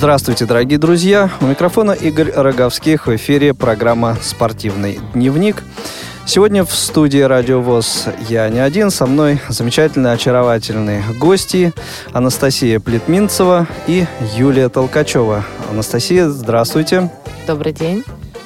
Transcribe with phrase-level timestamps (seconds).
[0.00, 1.28] Здравствуйте, дорогие друзья.
[1.42, 3.06] У микрофона Игорь Роговских.
[3.06, 5.62] В эфире программа «Спортивный дневник».
[6.24, 8.90] Сегодня в студии Радио ВОЗ я не один.
[8.90, 11.74] Со мной замечательные, очаровательные гости
[12.14, 14.06] Анастасия Плетминцева и
[14.38, 15.44] Юлия Толкачева.
[15.70, 17.10] Анастасия, здравствуйте.
[17.46, 18.02] Добрый день.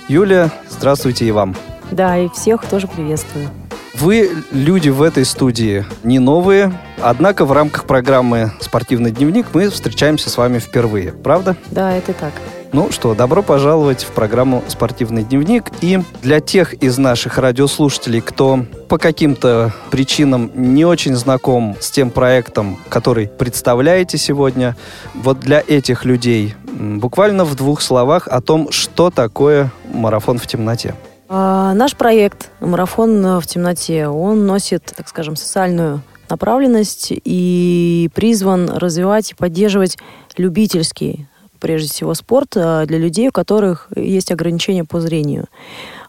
[0.09, 1.55] Юлия, здравствуйте и вам.
[1.93, 3.49] Да, и всех тоже приветствую.
[3.95, 10.31] Вы люди в этой студии не новые, однако в рамках программы «Спортивный дневник» мы встречаемся
[10.31, 11.57] с вами впервые, правда?
[11.71, 12.33] Да, это так.
[12.73, 15.71] Ну что, добро пожаловать в программу «Спортивный дневник».
[15.81, 22.11] И для тех из наших радиослушателей, кто по каким-то причинам не очень знаком с тем
[22.11, 24.77] проектом, который представляете сегодня,
[25.15, 30.97] вот для этих людей буквально в двух словах о том, что такое марафон в темноте.
[31.29, 39.33] А, наш проект «Марафон в темноте», он носит, так скажем, социальную направленность и призван развивать
[39.33, 39.99] и поддерживать
[40.37, 41.27] любительский,
[41.61, 45.47] прежде всего, спорт а, для людей, у которых есть ограничения по зрению.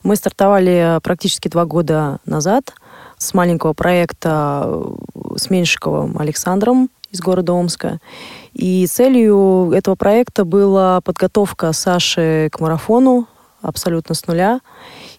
[0.03, 2.73] Мы стартовали практически два года назад
[3.18, 4.84] с маленького проекта
[5.38, 8.00] с Меньшиковым Александром из города Омска.
[8.53, 13.28] И целью этого проекта была подготовка Саши к марафону
[13.68, 14.62] абсолютно с нуля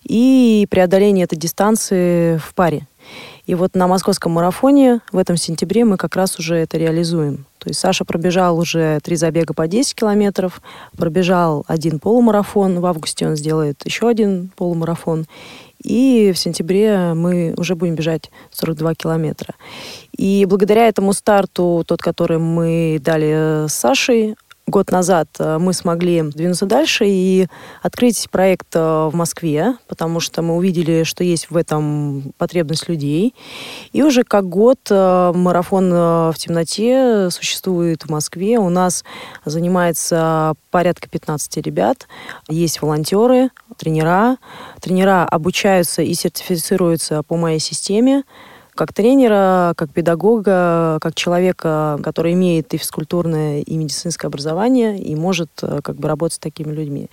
[0.03, 2.87] и преодоление этой дистанции в паре.
[3.47, 7.47] И вот на московском марафоне в этом сентябре мы как раз уже это реализуем.
[7.59, 10.61] То есть Саша пробежал уже три забега по 10 километров,
[10.97, 15.27] пробежал один полумарафон, в августе он сделает еще один полумарафон,
[15.83, 19.55] и в сентябре мы уже будем бежать 42 километра.
[20.17, 26.22] И благодаря этому старту, тот, который мы дали с Сашей, год назад э, мы смогли
[26.22, 27.47] двинуться дальше и
[27.83, 33.34] открыть проект э, в Москве, потому что мы увидели, что есть в этом потребность людей.
[33.92, 38.59] И уже как год э, марафон в темноте существует в Москве.
[38.59, 39.05] У нас
[39.44, 42.09] занимается порядка 15 ребят.
[42.48, 44.37] Есть волонтеры, тренера.
[44.81, 48.25] Тренера обучаются и сертифицируются по моей системе
[48.76, 55.50] как тренера, как педагога, как человека, который имеет и физкультурное, и медицинское образование, и может
[55.62, 57.09] э, как бы работать с такими людьми.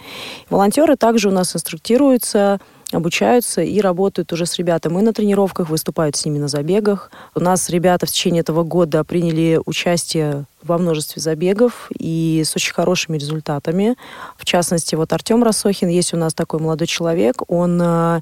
[0.49, 2.59] Волонтеры также у нас инструктируются,
[2.91, 7.11] обучаются и работают уже с ребятами и на тренировках, выступают с ними на забегах.
[7.35, 12.73] У нас ребята в течение этого года приняли участие во множестве забегов и с очень
[12.73, 13.95] хорошими результатами.
[14.37, 18.21] В частности, вот Артем Рассохин, есть у нас такой молодой человек, он э,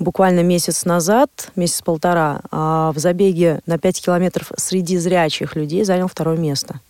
[0.00, 6.36] буквально месяц назад, месяц-полтора, а, в забеге на 5 километров среди зрячих людей занял второе
[6.36, 6.80] место.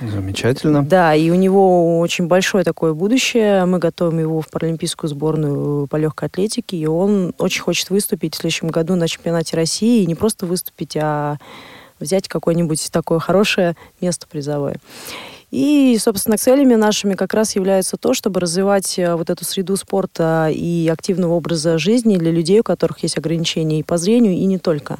[0.00, 0.84] Замечательно.
[0.84, 3.64] Да, и у него очень большое такое будущее.
[3.64, 8.38] Мы готовим его в паралимпийскую сборную по легкой атлетике, и он очень хочет выступить в
[8.38, 11.38] следующем году на чемпионате России, и не просто выступить, а
[11.98, 14.76] взять какое-нибудь такое хорошее место призовое.
[15.56, 20.50] И, собственно, целями нашими как раз является то, чтобы развивать э, вот эту среду спорта
[20.52, 24.58] и активного образа жизни для людей, у которых есть ограничения и по зрению, и не
[24.58, 24.98] только.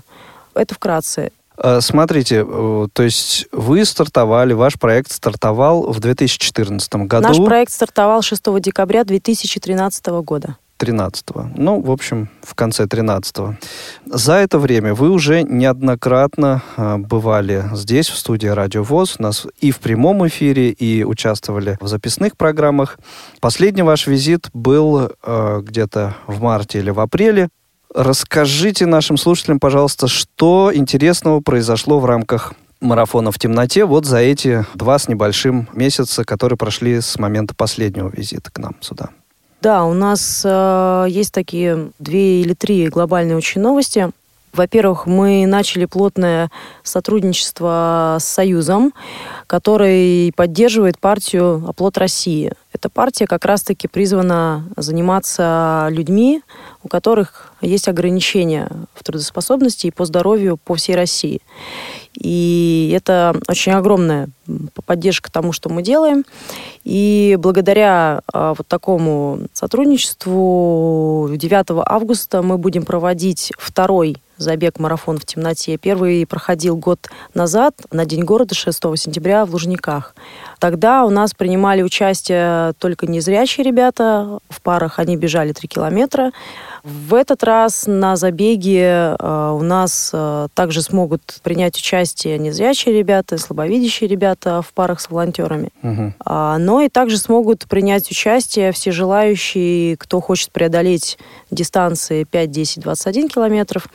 [0.55, 1.31] Это вкратце.
[1.59, 7.29] А, смотрите, э, то есть вы стартовали, ваш проект стартовал в 2014 году.
[7.29, 10.57] Наш проект стартовал 6 декабря 2013 года.
[10.79, 11.51] 13-го.
[11.55, 13.57] Ну, в общем, в конце 13-го.
[14.07, 19.47] За это время вы уже неоднократно э, бывали здесь, в студии Радио ВОЗ, у нас
[19.61, 22.99] и в прямом эфире, и участвовали в записных программах.
[23.41, 27.49] Последний ваш визит был э, где-то в марте или в апреле.
[27.95, 34.67] Расскажите нашим слушателям, пожалуйста, что интересного произошло в рамках марафона в темноте вот за эти
[34.75, 39.11] два с небольшим месяца, которые прошли с момента последнего визита к нам сюда.
[39.63, 44.11] Да, у нас э, есть такие две или три глобальные очень новости.
[44.57, 46.51] Во-первых, мы начали плотное
[46.83, 48.95] сотрудничество с Союзом,
[49.47, 52.53] который поддерживает партию «Оплот России».
[52.73, 56.43] Эта партия как раз-таки призвана заниматься людьми,
[56.83, 61.43] у которых есть ограничения в трудоспособности и по здоровью по всей России.
[62.19, 64.29] И это очень огромная
[64.85, 66.25] поддержка тому, что мы делаем.
[66.85, 75.77] И благодаря а, вот такому сотрудничеству 9 августа мы будем проводить второй забег-марафон в темноте.
[75.79, 80.15] Первый проходил год назад, на День города, 6 сентября, в Лужниках.
[80.59, 84.39] Тогда у нас принимали участие только незрячие ребята.
[84.49, 86.33] В парах они бежали 3 километра.
[86.87, 93.39] В этот раз на забеге э, у нас э, также смогут принять участие незрячие ребята,
[93.39, 95.71] слабовидящие ребята в парах с волонтерами.
[95.83, 96.13] Угу.
[96.25, 101.19] Но и также смогут принять участие все желающие, кто хочет преодолеть
[101.51, 103.89] дистанции 5, 10, 21 километров,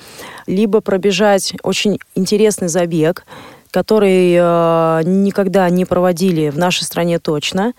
[0.46, 3.24] либо пробежать очень интересный забег
[3.72, 7.72] который э, никогда не проводили в нашей стране точно.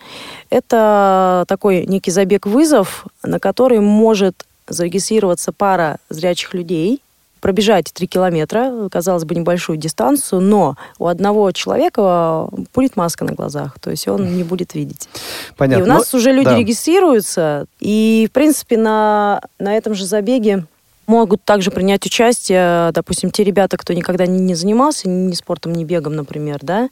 [0.49, 7.01] Это такой некий забег-вызов, на который может зарегистрироваться пара зрячих людей,
[7.41, 13.79] пробежать 3 километра, казалось бы, небольшую дистанцию, но у одного человека будет маска на глазах,
[13.81, 15.09] то есть он не будет видеть.
[15.57, 15.83] Понятно.
[15.83, 16.57] И у нас Но- уже люди да.
[16.57, 20.67] регистрируются, и, в принципе, на, на этом же забеге
[21.07, 25.85] могут также принять участие, допустим, те ребята, кто никогда не, не занимался ни спортом, ни
[25.85, 26.89] бегом, например, да,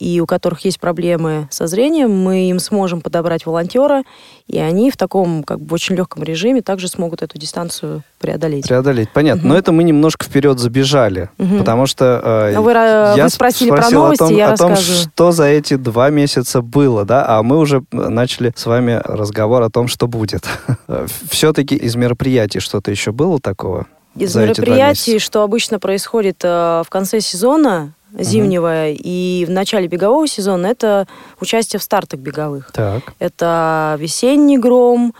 [0.00, 4.02] и у которых есть проблемы со зрением, мы им сможем подобрать волонтера,
[4.46, 8.66] и они в таком, как бы, очень легком режиме также смогут эту дистанцию преодолеть.
[8.66, 9.42] Преодолеть, понятно.
[9.42, 9.48] Мгм.
[9.50, 11.58] Но это мы немножко вперед забежали, Мгм.
[11.58, 14.56] потому что э, Ну, вы, э, я вы спросили про новости, о том, я о
[14.56, 19.62] том, что за эти два месяца было, да, а мы уже начали с вами разговор
[19.62, 20.44] о том, что будет.
[21.30, 23.86] Все-таки из мероприятий что-то еще было такого?
[24.16, 30.66] Из мероприятий, что обычно происходит э, в конце сезона зимнего и в начале бегового сезона,
[30.68, 31.06] это
[31.40, 32.70] участие в стартах беговых.
[32.72, 33.02] Так.
[33.18, 35.14] Это весенний гром,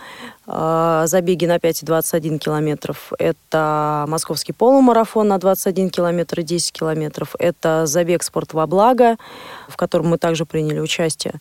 [0.47, 3.11] э, забеги на 5 и 21 километров.
[3.19, 7.35] Это московский полумарафон на 21 километр и 10 километров.
[7.37, 9.17] Это забег «Спорт во благо»,
[9.67, 11.33] в котором мы также приняли участие.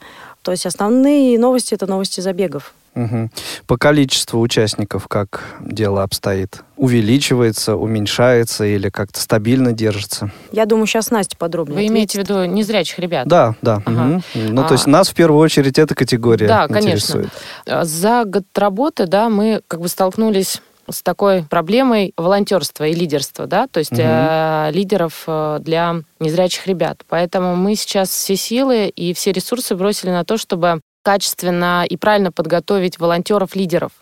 [0.43, 2.75] То есть основные новости– это новости забегов.
[2.95, 3.31] Мгм.
[3.67, 6.63] По количеству участников как дело обстоит?
[6.77, 10.31] Увеличивается, уменьшается или как-то стабильно держится?
[10.53, 12.43] Я думаю, сейчас Настя подробнее Вы имеете в ответит.
[12.45, 13.27] виду незрячих ребят?
[13.27, 13.83] Да, да.
[13.85, 13.91] Ага.
[13.91, 14.23] мгм.
[14.35, 14.73] Ну, то А.
[14.73, 16.89] есть нас в первую очередь эта категория Да, конечно.
[16.91, 17.29] интересует.
[17.67, 20.61] Э, За год работы, да, мы как бы столкнулись
[20.91, 24.01] с такой проблемой волонтерства и лидерства, да, то есть Мгм.
[24.05, 27.03] э, лидеров э, для незрячих ребят.
[27.09, 32.33] Поэтому мы сейчас все силы и все ресурсы бросили на то, чтобы качественно и правильно
[32.33, 33.93] подготовить волонтеров-лидеров.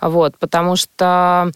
[0.00, 1.50] Вот, потому что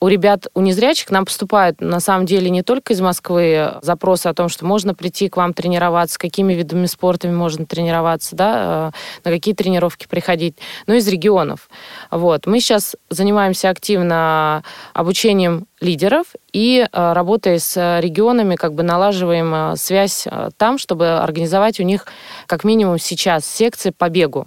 [0.00, 4.34] у ребят, у незрячих нам поступают на самом деле не только из Москвы запросы о
[4.34, 8.92] том, что можно прийти к вам тренироваться, какими видами спорта можно тренироваться, да,
[9.24, 10.56] э, на какие тренировки приходить,
[10.86, 11.68] но из регионов.
[12.10, 12.46] Вот.
[12.46, 14.64] Мы сейчас занимаемся активно
[14.94, 20.26] обучением лидеров и э, работая с регионами, как бы налаживаем э, связь
[20.56, 22.06] там, чтобы организовать у них
[22.46, 24.46] как минимум сейчас секции по бегу.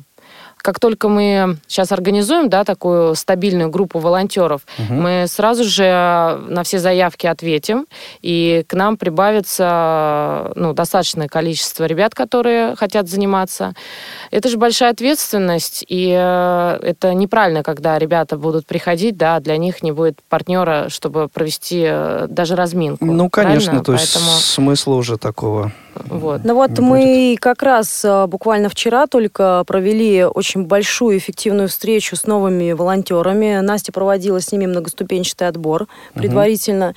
[0.64, 5.02] Как только мы сейчас организуем да, такую стабильную группу волонтеров, Мгм.
[5.02, 5.84] мы сразу же
[6.48, 7.86] на все заявки ответим,
[8.22, 13.74] и к нам прибавится ну, достаточное количество ребят, которые хотят заниматься.
[14.32, 19.84] Это же большая ответственность, и э, это неправильно, когда ребята будут приходить, да, для них
[19.84, 23.04] не будет партнера, чтобы провести э, даже разминку.
[23.06, 23.84] Ну, конечно, Правильно?
[23.84, 25.74] то есть Поэтому, смысла уже такого.
[25.96, 26.42] вот.
[26.46, 32.16] Ну вот не мы как раз а, буквально вчера только провели очень большую эффективную встречу
[32.16, 33.60] с новыми волонтерами.
[33.60, 36.96] Настя проводила с ними многоступенчатый отбор предварительно.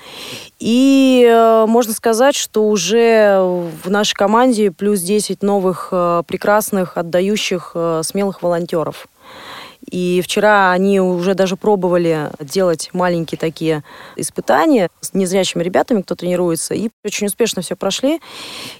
[0.58, 7.72] И э, можно сказать, что уже в нашей команде плюс 10 новых э, прекрасных, отдающих,
[7.74, 9.06] э, смелых волонтеров.
[9.90, 13.82] И вчера они уже даже пробовали делать маленькие такие
[14.16, 18.20] испытания с незрячими ребятами, кто тренируется, и очень успешно все прошли.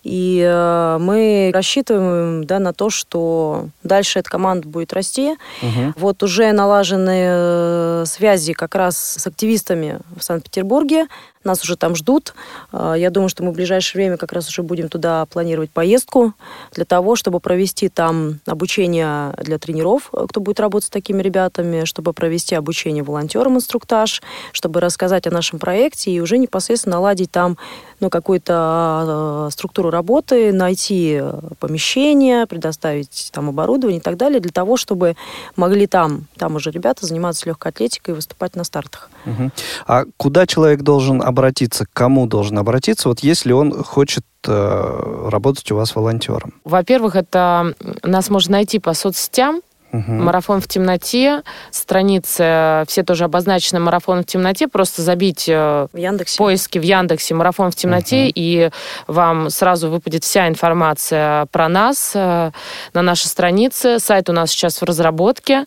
[0.03, 5.37] И э, мы рассчитываем да, на то, что дальше эта команда будет расти.
[5.63, 5.95] Мгм.
[5.97, 11.07] Вот уже налажены э, связи как раз с активистами в Санкт-Петербурге.
[11.47, 12.35] Нас уже там ждут.
[12.73, 16.35] Э, Я думаю, что мы в ближайшее время как раз уже будем туда планировать поездку
[16.73, 21.85] для того, чтобы провести там обучение для тренеров, э, кто будет работать с такими ребятами,
[21.85, 27.57] чтобы провести обучение волонтерам, инструктаж, чтобы рассказать о нашем проекте и уже непосредственно наладить там
[28.01, 34.53] ну, какую-то э, структуру работы, найти э, помещение, предоставить там оборудование и так далее, для
[34.53, 35.17] того, чтобы
[35.55, 39.11] могли там, там уже ребята заниматься легкой атлетикой и выступать на стартах.
[39.25, 39.53] Мгм.
[39.87, 41.36] А куда человек должен обратиться,
[41.85, 46.55] к кому должен обратиться, вот если он хочет э, работать у вас волонтером?
[46.65, 49.61] Во-первых, это нас можно найти по соцсетям,
[49.97, 50.25] Мгм.
[50.25, 56.35] Марафон в темноте, страницы все тоже обозначены марафон в темноте, просто забить э, В Яндексе.
[56.35, 58.33] в поиске в Яндексе марафон в темноте, Мгм.
[58.35, 58.71] и
[59.07, 62.51] вам сразу выпадет вся информация про нас э,
[62.95, 63.99] на нашей странице.
[63.99, 65.65] Сайт у нас сейчас в разработке.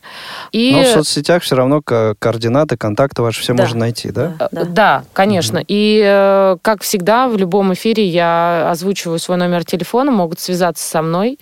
[0.51, 3.63] И Но в соцсетях все равно ко- координаты, контакты ваши все Да.
[3.63, 4.33] можно найти, да?
[4.39, 4.65] Да, Э, да.
[4.65, 5.63] Да, конечно.
[5.67, 11.01] И, э, как всегда, в любом эфире я озвучиваю свой номер телефона, могут связаться со
[11.01, 11.39] мной.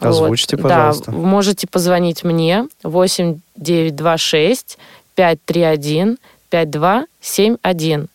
[0.00, 0.62] Озвучьте, Вот.
[0.62, 1.10] пожалуйста.
[1.10, 4.78] Да, можете позвонить мне 8 926
[5.14, 6.18] 531
[6.50, 8.08] 5271.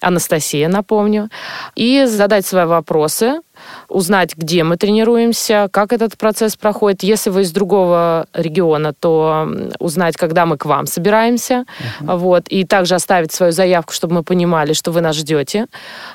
[0.00, 1.28] Анастасия, напомню,
[1.76, 3.40] и задать свои вопросы,
[3.88, 7.04] узнать, где мы тренируемся, как этот процесс проходит.
[7.04, 9.48] Если вы из другого региона, то
[9.78, 11.64] узнать, когда мы к вам собираемся.
[12.00, 12.16] Uh-huh.
[12.16, 12.48] Вот.
[12.48, 15.66] И также оставить свою заявку, чтобы мы понимали, что вы нас ждете.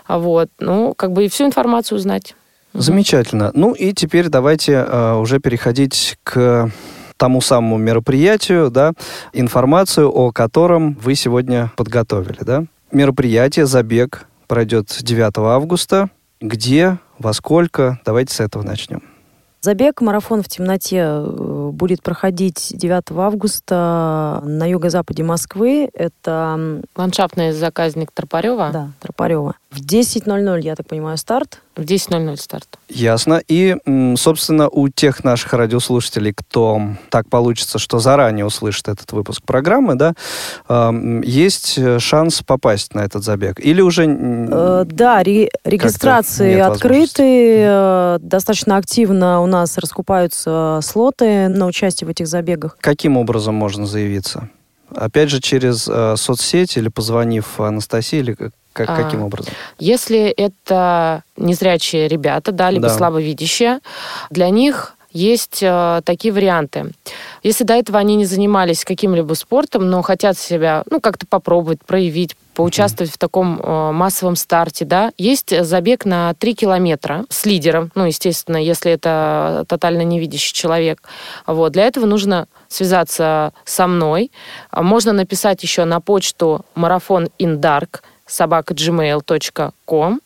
[0.07, 0.49] Вот.
[0.59, 2.35] Ну, как бы и всю информацию узнать.
[2.77, 3.51] Замечательно.
[3.53, 6.71] Ну и теперь давайте э, уже переходить к
[7.17, 8.93] тому самому мероприятию, да,
[9.33, 12.65] информацию о котором вы сегодня подготовили, да.
[12.91, 16.09] Мероприятие, забег пройдет 9 августа.
[16.39, 17.99] Где, во сколько?
[18.05, 19.01] Давайте с этого начнем.
[19.59, 25.89] Забег «Марафон в темноте» э, будет проходить 9 августа на юго-западе Москвы.
[25.93, 26.81] Это...
[26.95, 28.69] Ландшафтный заказник Тропарева?
[28.71, 29.55] Да, Тропарева.
[29.71, 31.61] В 10.00, я так понимаю, старт.
[31.77, 32.67] В 10.00 старт.
[32.89, 33.39] Ясно.
[33.47, 33.75] И,
[34.17, 40.13] собственно, у тех наших радиослушателей, кто так получится, что заранее услышит этот выпуск программы, да,
[41.23, 43.59] есть шанс попасть на этот забег?
[43.59, 44.05] Или уже...
[44.07, 47.57] Э, да, регистрации открыты.
[47.59, 52.77] Э, достаточно активно у нас раскупаются слоты на участие в этих забегах.
[52.79, 54.49] Каким образом можно заявиться?
[54.95, 58.37] Опять же, через э, соцсети или позвонив Анастасии, или
[58.77, 59.53] как, а, каким образом?
[59.79, 62.93] Если это незрячие ребята, да, либо да.
[62.93, 63.79] слабовидящие,
[64.29, 66.91] для них есть э, такие варианты.
[67.41, 72.35] Если до этого они не занимались каким-либо спортом, но хотят себя, ну, как-то попробовать, проявить,
[72.53, 73.15] поучаствовать mm-hmm.
[73.15, 78.57] в таком э, массовом старте, да, есть забег на 3 километра с лидером, ну, естественно,
[78.57, 81.01] если это тотально невидящий человек.
[81.47, 84.31] Вот, для этого нужно связаться со мной.
[84.71, 90.19] Можно написать еще на почту марафон in dark собака gmail.com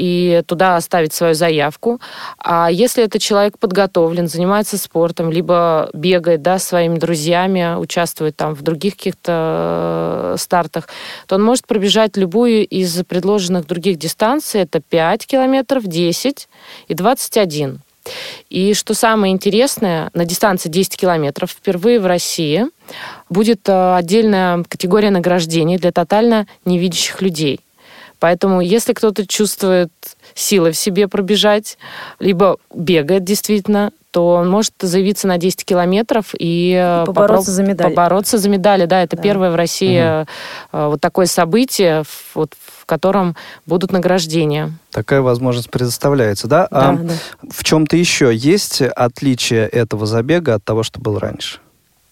[0.00, 2.00] и туда оставить свою заявку.
[2.38, 8.62] А если это человек подготовлен, занимается спортом, либо бегает да, своими друзьями, участвует там в
[8.62, 10.88] других каких-то э, стартах,
[11.26, 14.62] то он может пробежать любую из предложенных других дистанций.
[14.62, 16.48] Это 5 километров, 10
[16.88, 17.80] и 21.
[18.48, 22.66] И что самое интересное, на дистанции 10 километров впервые в России
[23.28, 27.60] будет э, отдельная категория награждений для тотально невидящих людей.
[28.18, 29.90] Поэтому, если кто-то чувствует
[30.34, 31.78] силы в себе пробежать,
[32.18, 37.90] либо бегает действительно, то он может заявиться на 10 километров и, э, побороться за медали.
[37.90, 39.22] Побороться за медали, да, это да.
[39.22, 40.90] первое в России угу.
[40.90, 42.02] вот такое событие,
[42.34, 43.36] вот, в котором
[43.66, 44.72] будут награждения.
[44.90, 46.68] Такая возможность предоставляется, да?
[46.70, 47.14] да а да.
[47.50, 51.60] в чем-то еще есть отличие этого забега от того, что был раньше?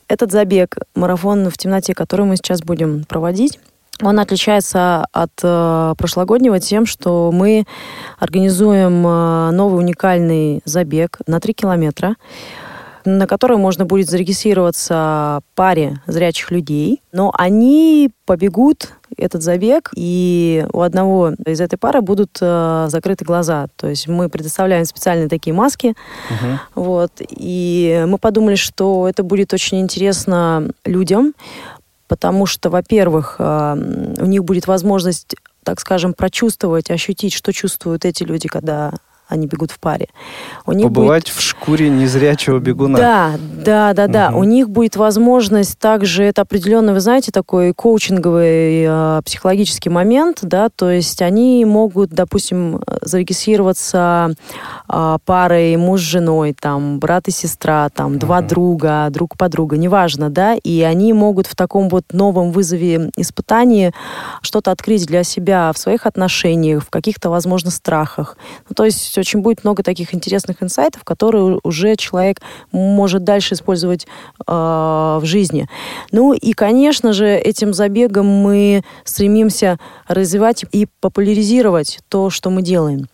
[0.07, 3.59] Этот забег, марафон в темноте, который мы сейчас будем проводить,
[4.03, 7.65] он отличается от э, прошлогоднего тем, что мы
[8.19, 12.15] организуем э, новый уникальный забег на 3 километра,
[13.05, 17.03] на который можно будет зарегистрироваться паре зрячих людей.
[17.13, 23.67] Но они побегут этот забег, и у одного из этой пары будут э, закрыты глаза.
[23.77, 25.95] То есть мы предоставляем специальные такие маски.
[26.29, 26.59] Uh-huh.
[26.75, 31.33] Вот, и мы подумали, что это будет очень интересно людям,
[32.09, 38.25] потому что, во-первых, э, у них будет возможность, так скажем, прочувствовать, ощутить, что чувствуют эти
[38.25, 38.95] люди, когда
[39.29, 40.09] они бегут в паре.
[40.65, 41.35] У них Побывать будет...
[41.35, 42.99] в шкуре незрячего бегуна.
[42.99, 43.33] Да,
[43.65, 44.29] да, да, да.
[44.31, 44.39] Угу.
[44.39, 50.71] У них будет возможность также, это определенно, вы знаете, такой коучинговый э, психологический момент, да,
[50.75, 54.35] то есть они могут, допустим, зарегистрироваться
[54.89, 58.21] э, парой муж с женой, там, брат и сестра, там, угу.
[58.21, 63.93] два друга, друг подруга, неважно, да, и они могут в таком вот новом вызове испытании
[64.41, 68.39] что-то открыть для себя в своих отношениях, в каких-то, возможно, страхах.
[68.69, 72.41] Ну, то есть есть очень будет много таких интересных инсайтов, которые уже человек
[72.73, 74.07] может дальше использовать
[74.47, 75.69] э, в жизни.
[76.13, 83.09] Ну и, конечно же, этим забегом мы стремимся развивать и популяризировать то, что мы делаем.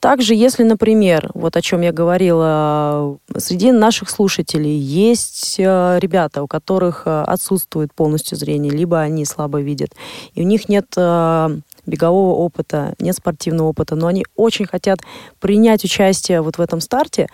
[0.00, 6.46] Также, если, например, вот о чем я говорила, среди наших слушателей есть э, ребята, у
[6.46, 9.90] которых э, отсутствует полностью зрение, либо они слабо видят,
[10.34, 11.58] и у них нет э,
[11.90, 15.00] бегового опыта, нет спортивного опыта, но они очень хотят
[15.40, 17.28] принять участие вот в этом старте,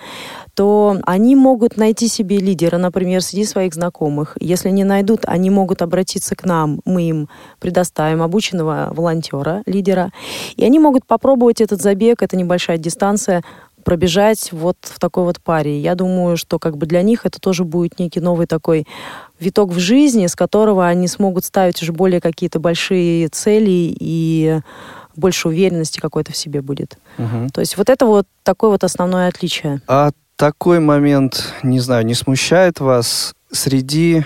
[0.54, 4.36] то они могут найти себе лидера, например, среди своих знакомых.
[4.40, 7.28] Если не найдут, они могут обратиться к нам, мы им
[7.60, 10.10] предоставим обученного волонтера, лидера,
[10.56, 13.42] и они могут попробовать этот забег, это небольшая дистанция,
[13.86, 15.80] пробежать вот в такой вот паре.
[15.80, 18.84] Я думаю, что как бы для них это тоже будет некий новый такой
[19.38, 24.60] виток в жизни, с которого они смогут ставить уже более какие-то большие цели и
[25.14, 26.98] больше уверенности какой-то в себе будет.
[27.18, 27.50] Угу.
[27.54, 29.80] То есть вот это вот такое вот основное отличие.
[29.86, 34.24] А такой момент, не знаю, не смущает вас среди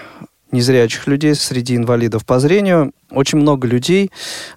[0.53, 4.11] незрячих людей, среди инвалидов по зрению очень много людей,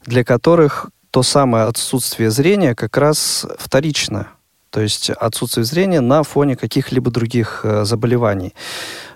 [0.05, 4.29] для которых то самое отсутствие зрения как раз вторично.
[4.73, 8.55] То есть отсутствие зрения на фоне каких-либо других э, заболеваний.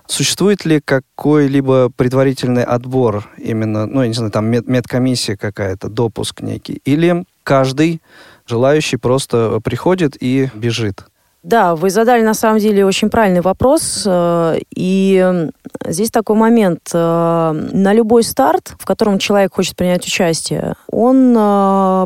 [0.05, 6.41] Существует ли какой-либо предварительный отбор, именно, ну, я не знаю, там мед медкомиссия какая-то, допуск
[6.41, 6.79] некий?
[6.85, 8.03] Или каждый
[8.45, 11.05] желающий просто приходит и бежит?
[11.41, 14.03] Да, вы задали на самом деле очень правильный вопрос.
[14.05, 15.49] Э, и
[15.87, 16.91] здесь такой момент.
[16.93, 21.33] Э, на любой старт, в котором человек хочет принять участие, он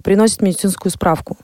[0.04, 1.36] приносит медицинскую справку.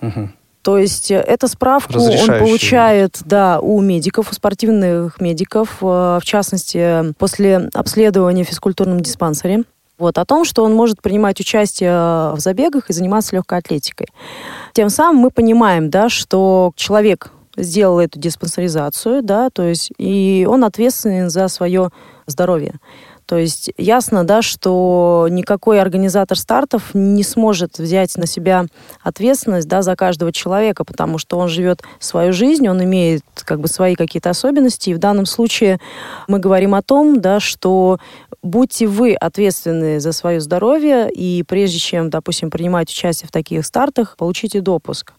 [0.00, 0.28] Угу.
[0.62, 7.68] То есть эту справку он получает да, у медиков, у спортивных медиков, в частности, после
[7.74, 9.64] обследования в физкультурном диспансере.
[9.98, 14.08] Вот, о том, что он может принимать участие в забегах и заниматься легкой атлетикой.
[14.72, 20.64] Тем самым мы понимаем, да, что человек сделал эту диспансеризацию, да, то есть и он
[20.64, 21.90] ответственен за свое
[22.26, 22.74] здоровье.
[23.26, 28.66] То есть ясно, да, что никакой организатор стартов не сможет взять на себя
[29.02, 33.68] ответственность, да, за каждого человека, потому что он живет свою жизнь, он имеет как бы
[33.68, 34.90] свои какие-то особенности.
[34.90, 35.78] И в данном случае
[36.28, 37.98] мы говорим о том, да, что
[38.42, 44.16] будьте вы ответственны за свое здоровье, и прежде чем, допустим, принимать участие в таких стартах,
[44.18, 45.12] получите допуск.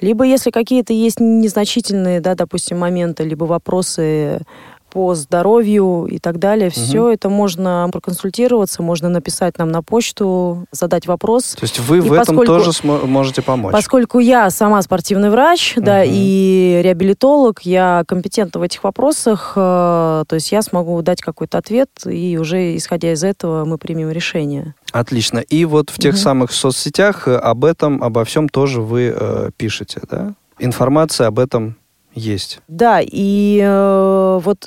[0.00, 4.40] Либо если какие-то есть незначительные, да, допустим, моменты, либо вопросы
[4.90, 6.68] по здоровью и так далее.
[6.68, 6.74] Угу.
[6.74, 11.56] Все это можно проконсультироваться, можно написать нам на почту, задать вопрос.
[11.58, 13.72] То есть вы и в этом тоже можете помочь?
[13.72, 15.84] Поскольку я сама спортивный врач, угу.
[15.84, 21.58] да, и реабилитолог, я компетентна в этих вопросах, э, то есть я смогу дать какой-то
[21.58, 24.74] ответ, и уже исходя из этого мы примем решение.
[24.92, 25.40] Отлично.
[25.40, 26.20] И вот в тех угу.
[26.20, 30.34] самых соцсетях э, об этом, обо всем тоже вы э, пишете, да?
[30.58, 31.76] Информация об этом
[32.16, 32.60] есть.
[32.66, 34.66] Да, и э, вот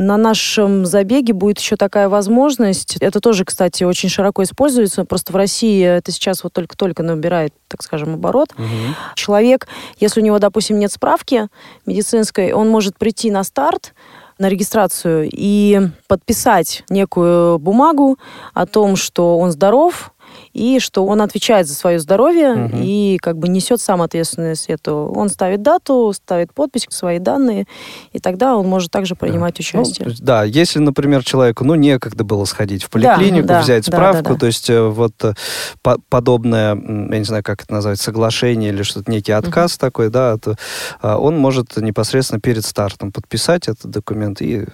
[0.00, 2.96] на нашем забеге будет еще такая возможность.
[3.00, 5.04] Это тоже, кстати, очень широко используется.
[5.04, 8.52] Просто в России это сейчас вот только-только набирает, так скажем, оборот.
[8.56, 8.66] Угу.
[9.14, 11.48] Человек, если у него, допустим, нет справки
[11.84, 13.94] медицинской, он может прийти на старт,
[14.38, 18.18] на регистрацию и подписать некую бумагу
[18.54, 20.14] о том, что он здоров,
[20.52, 22.76] и что он отвечает за свое здоровье угу.
[22.82, 25.12] и как бы несет сам ответственность эту.
[25.14, 27.66] Он ставит дату, ставит подпись, свои данные,
[28.12, 29.60] и тогда он может также принимать да.
[29.60, 30.08] участие.
[30.08, 34.22] Ну, да, если, например, человеку, ну, некогда было сходить в поликлинику, да, взять да, справку,
[34.22, 34.40] да, да, да.
[34.40, 35.34] то есть э, вот э,
[35.82, 39.80] по подобное, я не знаю, как это назвать, соглашение или что-то, некий отказ угу.
[39.80, 40.56] такой, да, то,
[41.00, 44.66] а, он может непосредственно перед стартом подписать этот документ и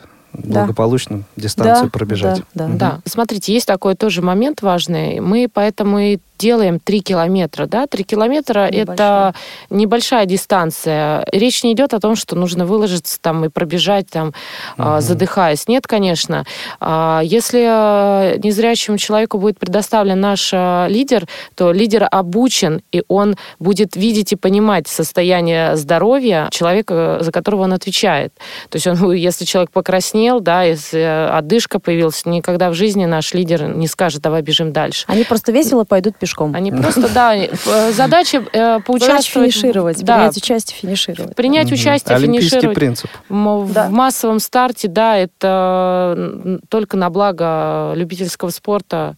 [0.45, 1.43] благополучно да.
[1.43, 2.43] дистанцию да, пробежать.
[2.55, 2.67] Да, да.
[2.67, 2.79] Угу.
[2.79, 5.21] да, смотрите, есть такой тоже момент важный.
[5.21, 7.67] Мы поэтому и делаем 3 километра.
[7.67, 7.87] Да?
[7.87, 9.35] 3 километра– это
[9.71, 11.27] небольшая дистанция.
[11.33, 14.33] Речь не идет о том, что нужно выложиться там и пробежать, там,
[14.77, 15.01] угу.
[15.01, 15.69] задыхаясь.
[15.69, 16.45] Нет, конечно.
[16.81, 23.37] А, если э, незрячему человеку будет предоставлен наш э, лидер, то лидер обучен, и он
[23.59, 28.33] будет видеть и понимать состояние здоровья человека, за которого он отвечает.
[28.69, 33.65] То есть он, если человек покраснел, да, если отдышка появилась, никогда в жизни наш лидер
[33.65, 35.05] не скажет, давай бежим дальше.
[35.09, 36.55] Они просто весело пойдут пешком.
[36.55, 39.53] Они просто, да, э, задача э, поучаствовать.
[39.53, 41.37] финишировать, принять участие, финишировать.
[41.37, 42.75] Принять участие, финишировать.
[42.75, 43.11] принцип.
[43.29, 49.17] В, массовом старте, да, это только на благо любительского спорта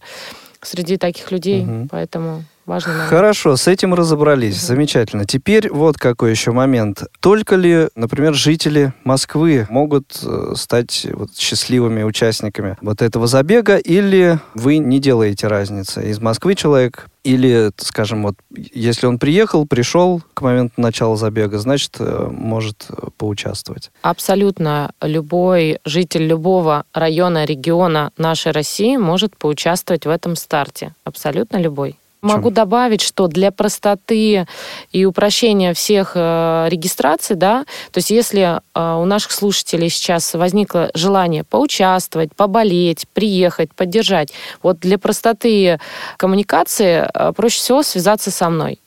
[0.61, 3.09] среди таких людей, поэтому важный момент.
[3.09, 4.57] Хорошо, с этим разобрались.
[4.59, 4.67] Угу.
[4.67, 5.25] Замечательно.
[5.25, 7.03] Теперь вот какой еще момент.
[7.19, 14.39] Только ли, например, жители Москвы могут э, стать вот, счастливыми участниками вот этого забега, или
[14.53, 16.09] вы не делаете разницы?
[16.09, 21.97] Из Москвы человек или, скажем, вот, если он приехал, пришел к моменту начала забега, значит,
[21.99, 23.91] э, может э, поучаствовать?
[24.01, 30.93] Абсолютно любой житель любого района, региона нашей России может поучаствовать в этом старте.
[31.03, 31.97] Абсолютно любой.
[32.21, 34.45] Могу добавить, что для простоты
[34.91, 40.91] и упрощения всех э, регистраций, да, то есть если э, у наших слушателей сейчас возникло
[40.93, 45.79] желание поучаствовать, поболеть, приехать, поддержать, вот для простоты
[46.17, 48.79] коммуникации э, проще всего связаться со мной.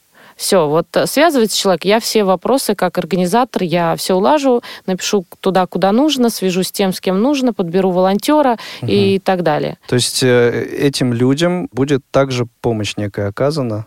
[0.42, 5.68] Все, вот э, связывается человек, я все вопросы как организатор, я все улажу, напишу туда,
[5.68, 8.90] куда нужно, свяжусь с тем, с кем нужно, подберу волонтера угу.
[8.90, 9.78] и так далее.
[9.86, 13.86] То есть э, этим людям будет также помощь некая оказана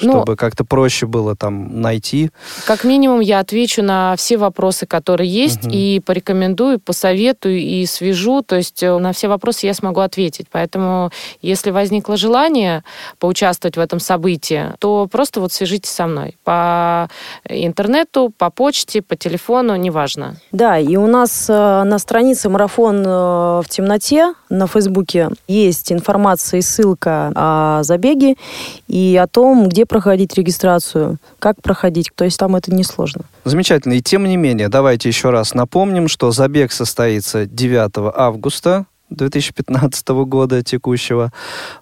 [0.00, 2.30] ну, чтобы как-то проще было там найти?
[2.66, 5.74] Как минимум я отвечу на все вопросы, которые есть, угу.
[5.74, 8.42] и порекомендую, посоветую и свяжу.
[8.42, 10.46] То есть э, на все вопросы я смогу ответить.
[10.50, 11.10] Поэтому,
[11.42, 12.84] если возникло желание
[13.18, 17.08] поучаствовать в этом событии, то просто вот свяжитесь со мной по
[17.48, 20.36] интернету, по почте, по телефону, неважно.
[20.52, 26.58] Да, и у нас э, на странице «Марафон э, в темноте» на Фейсбуке есть информация
[26.58, 28.36] и ссылка о забеге
[28.88, 32.10] и о том, где проходить регистрацию, как проходить.
[32.14, 33.22] То есть там это несложно.
[33.44, 33.94] Замечательно.
[33.94, 40.62] И тем не менее, давайте еще раз напомним, что забег состоится 9 августа 2015 года
[40.62, 41.32] текущего.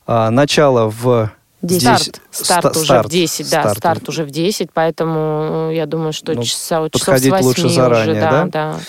[0.07, 1.31] А, начало в
[1.63, 1.83] 10.
[1.83, 3.79] Старт, старт, уже старт, в 10, да, старт.
[3.79, 8.13] старт уже в 10, поэтому я думаю, что ну, часа, часов с 8 лучше заранее,
[8.13, 8.47] уже, да, да?
[8.47, 8.81] да.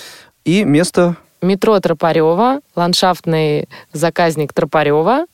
[0.43, 5.25] И место метро Тропарева, ландшафтный заказник Тропарева.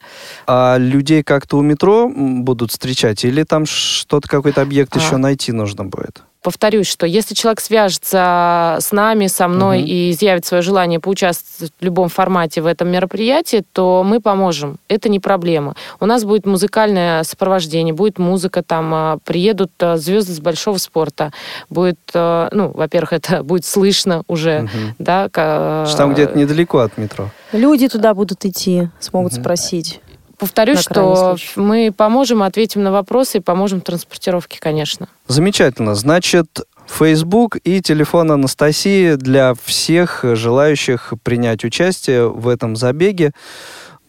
[0.47, 4.99] А людей как-то у метро будут встречать или там что-то, какой-то объект а.
[4.99, 6.23] еще найти нужно будет?
[6.41, 9.87] Повторюсь, что если человек свяжется с нами, со мной угу.
[9.87, 14.77] и изъявит свое желание поучаствовать в любом формате в этом мероприятии, то мы поможем.
[14.87, 15.75] Это не проблема.
[15.99, 21.31] У нас будет музыкальное сопровождение, будет музыка, там а, приедут а, звезды с большого спорта.
[21.69, 24.95] Будет, а, ну, во-первых, это будет слышно уже, угу.
[24.99, 25.29] да.
[25.29, 27.29] Там где-то недалеко от метро.
[27.51, 29.41] Люди туда будут идти, смогут угу.
[29.41, 29.99] спросить.
[30.39, 35.09] Повторюсь, что мы поможем, ответим на вопросы и поможем в транспортировке, конечно.
[35.27, 35.95] Замечательно.
[35.95, 43.33] Значит, Facebook и телефон Анастасии для всех желающих принять участие в этом забеге.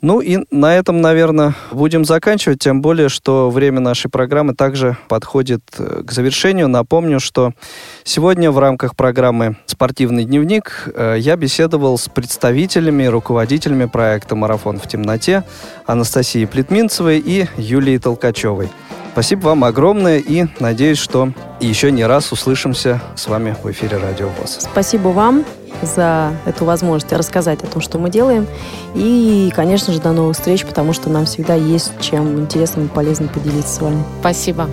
[0.02, 5.62] Ну и на этом, наверное, будем заканчивать, тем более, что время нашей программы также подходит
[5.78, 6.68] э, к завершению.
[6.68, 7.52] Напомню, что
[8.02, 14.78] сегодня в рамках программы «Спортивный дневник» э, я беседовал с представителями и руководителями проекта «Марафон
[14.78, 15.44] в темноте»
[15.84, 18.70] Анастасией Плетминцевой и Юлией Толкачевой.
[19.12, 24.28] Спасибо вам огромное и надеюсь, что еще не раз услышимся с вами в эфире Радио
[24.28, 24.60] ВОЗ.
[24.60, 25.44] Спасибо вам
[25.82, 28.46] за эту возможность рассказать о том, что мы делаем.
[28.94, 33.28] И, конечно же, до новых встреч, потому что нам всегда есть чем интересным и полезным
[33.28, 34.02] поделиться с вами.
[34.20, 34.68] Спасибо.